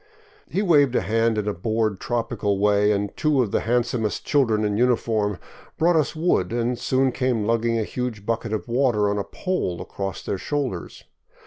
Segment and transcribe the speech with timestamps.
[0.49, 4.65] He waved a hand in a bored, tropical way, and two of the handsomest children
[4.65, 5.37] in uniform
[5.77, 9.79] brought us wood, and soon came lugging a huge bucket of water on a pole
[9.79, 11.03] across their shoulders.